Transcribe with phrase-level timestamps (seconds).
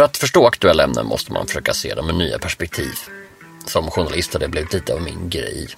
[0.00, 2.92] För att förstå aktuella ämnen måste man försöka se dem med nya perspektiv.
[3.66, 5.68] Som journalist har det blivit lite av min grej.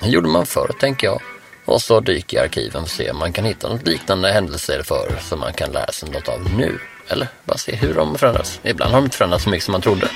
[0.00, 1.20] Det gjorde man förr, tänker jag.
[1.64, 5.18] Och så dyker i arkiven och se om man kan hitta något liknande händelser för
[5.20, 6.78] som man kan lära sig något av nu.
[7.08, 8.60] Eller bara se hur de förändras.
[8.62, 10.08] Ibland har de inte förändrats så mycket som man trodde.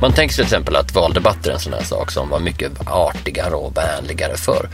[0.00, 2.72] Man tänker sig till exempel att valdebatter är en sån här sak som var mycket
[2.86, 4.68] artigare och vänligare förr.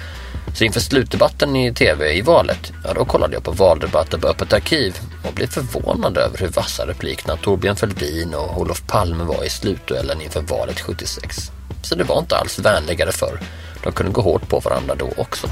[0.55, 4.53] Så inför slutdebatten i tv i valet, ja då kollade jag på valdebatter på Öppet
[4.53, 9.51] arkiv och blev förvånad över hur vassa replikerna Torbjörn Fälldin och Olof Palme var i
[9.51, 11.51] slutduellen inför valet 76.
[11.83, 13.41] Så det var inte alls vänligare förr.
[13.83, 15.47] De kunde gå hårt på varandra då också.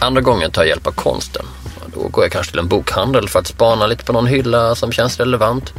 [0.00, 1.46] Andra gången tar jag hjälp av konsten.
[1.94, 4.92] Då går jag kanske till en bokhandel för att spana lite på någon hylla som
[4.92, 5.72] känns relevant.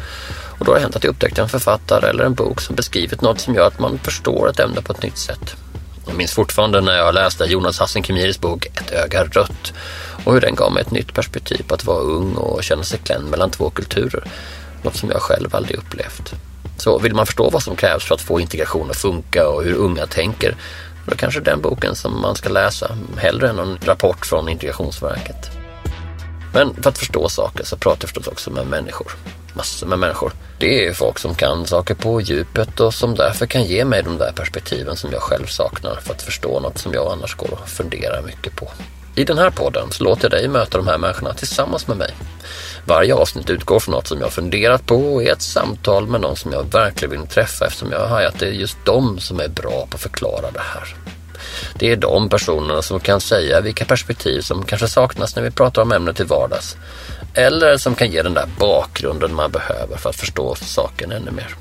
[0.60, 3.21] Och då har det hänt att jag upptäckt en författare eller en bok som beskrivit
[3.21, 5.55] något som gör att man förstår ett ämne på ett nytt sätt.
[6.11, 9.73] Jag minns fortfarande när jag läste Jonas Hassen Khemiris bok Ett öga rött
[10.23, 12.99] och hur den gav mig ett nytt perspektiv på att vara ung och känna sig
[12.99, 14.23] klämd mellan två kulturer.
[14.84, 16.34] Något som jag själv aldrig upplevt.
[16.77, 19.73] Så vill man förstå vad som krävs för att få integration att funka och hur
[19.73, 20.55] unga tänker,
[21.05, 25.51] då kanske den boken som man ska läsa, hellre än någon rapport från Integrationsverket.
[26.53, 29.12] Men för att förstå saker så pratar jag förstås också med människor.
[29.54, 30.32] Massor med människor.
[30.57, 34.18] Det är folk som kan saker på djupet och som därför kan ge mig de
[34.18, 37.70] där perspektiven som jag själv saknar för att förstå något som jag annars går och
[37.70, 38.71] funderar mycket på.
[39.16, 42.13] I den här podden så låter jag dig möta de här människorna tillsammans med mig.
[42.85, 46.36] Varje avsnitt utgår från något som jag funderat på och är ett samtal med någon
[46.36, 49.40] som jag verkligen vill träffa eftersom jag har hajat att det är just de som
[49.40, 50.96] är bra på att förklara det här.
[51.74, 55.82] Det är de personerna som kan säga vilka perspektiv som kanske saknas när vi pratar
[55.82, 56.77] om ämnet till vardags.
[57.34, 61.55] Eller som kan ge den där bakgrunden man behöver för att förstå saken ännu mer.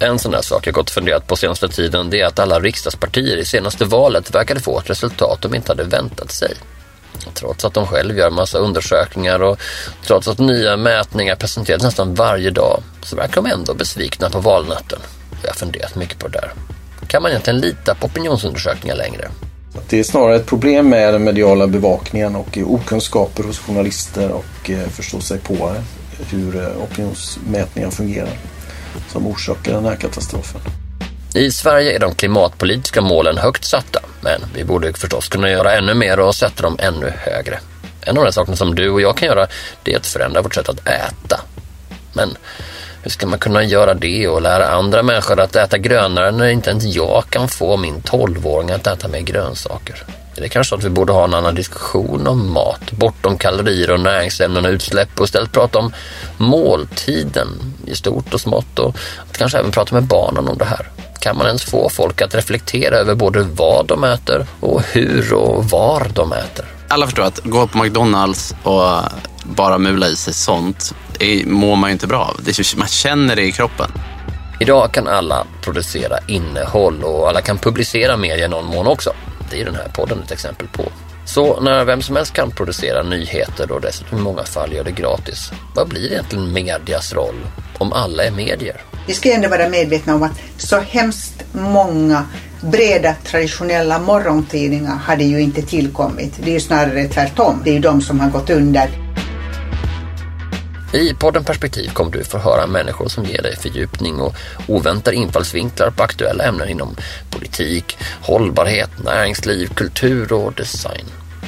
[0.00, 2.60] En sån där sak jag gått och funderat på senaste tiden det är att alla
[2.60, 6.54] riksdagspartier i senaste valet verkade få ett resultat de inte hade väntat sig.
[7.34, 9.60] Trots att de själv gör massa undersökningar och
[10.06, 14.98] trots att nya mätningar presenteras nästan varje dag så verkar de ändå besvikna på valnatten.
[15.42, 16.52] Jag har funderat mycket på det där.
[17.06, 19.28] Kan man egentligen lita på opinionsundersökningar längre?
[19.90, 24.44] Det är snarare ett problem med den mediala bevakningen och okunskaper hos journalister och
[24.90, 25.82] förståsigpåare förstå sig på eh,
[26.30, 28.38] hur eh, opinionsmätningar fungerar
[29.08, 30.60] som orsakar den här katastrofen.
[31.34, 35.94] I Sverige är de klimatpolitiska målen högt satta, men vi borde förstås kunna göra ännu
[35.94, 37.58] mer och sätta dem ännu högre.
[38.00, 39.46] En av de sakerna som du och jag kan göra,
[39.82, 41.40] det är att förändra vårt sätt att äta.
[42.12, 42.36] Men
[43.02, 46.70] hur ska man kunna göra det och lära andra människor att äta grönare när inte
[46.70, 50.04] ens jag kan få min 12-åring att äta mer grönsaker?
[50.36, 53.90] Är det kanske så att vi borde ha en annan diskussion om mat, bortom kalorier
[53.90, 55.92] och näringsämnen och utsläpp och istället prata om
[56.36, 57.48] måltiden
[57.86, 58.96] i stort och smått och
[59.30, 60.90] att kanske även prata med barnen om det här.
[61.20, 65.64] Kan man ens få folk att reflektera över både vad de äter och hur och
[65.64, 66.64] var de äter?
[66.88, 69.02] Alla förstår att gå på McDonalds och
[69.42, 72.40] bara mula i sig sånt det mår man ju inte bra av.
[72.76, 73.90] Man känner det i kroppen.
[74.60, 79.12] Idag kan alla producera innehåll och alla kan publicera media i någon mån också.
[79.50, 80.82] Det är den här podden ett exempel på.
[81.24, 84.90] Så när vem som helst kan producera nyheter och dessutom i många fall gör det
[84.90, 87.46] gratis, vad blir egentligen medias roll
[87.78, 88.80] om alla är medier?
[89.06, 92.24] Vi ska ändå vara medvetna om att så hemskt många
[92.60, 96.34] breda traditionella morgontidningar hade ju inte tillkommit.
[96.44, 97.60] Det är ju snarare tvärtom.
[97.64, 99.07] Det är ju de som har gått under.
[100.92, 104.34] I podden Perspektiv kommer du få höra människor som ger dig fördjupning och
[104.66, 106.96] oväntade infallsvinklar på aktuella ämnen inom
[107.30, 111.04] politik, hållbarhet, näringsliv, kultur och design.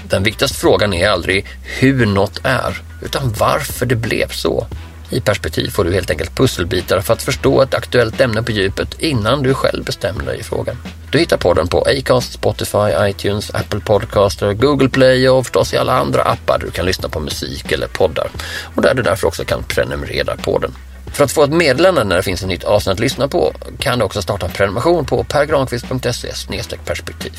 [0.08, 4.66] Den viktigaste frågan är aldrig hur något är, utan varför det blev så.
[5.10, 9.00] I perspektiv får du helt enkelt pusselbitar för att förstå ett aktuellt ämne på djupet
[9.00, 10.76] innan du själv bestämmer dig i frågan.
[11.10, 15.92] Du hittar podden på Acast, Spotify, iTunes, Apple Podcaster, Google Play och förstås i alla
[15.92, 18.30] andra appar där du kan lyssna på musik eller poddar
[18.74, 20.74] och där du därför också kan prenumerera på den.
[21.12, 23.98] För att få ett meddelande när det finns ett nytt avsnitt att lyssna på kan
[23.98, 27.32] du också starta en prenumeration på pergranqvist.se perspektiv.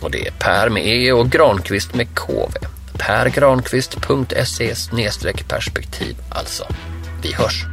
[0.00, 2.58] Och det är Per med E och Granqvist med KV.
[2.98, 4.74] pergranqvist.se
[5.48, 6.64] perspektiv alltså.
[7.22, 7.66] Vi hörs!